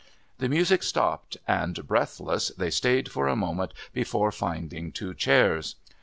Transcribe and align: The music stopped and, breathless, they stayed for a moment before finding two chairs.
The 0.39 0.49
music 0.49 0.81
stopped 0.81 1.37
and, 1.47 1.85
breathless, 1.85 2.47
they 2.57 2.71
stayed 2.71 3.11
for 3.11 3.27
a 3.27 3.35
moment 3.35 3.71
before 3.93 4.31
finding 4.31 4.91
two 4.91 5.13
chairs. 5.13 5.75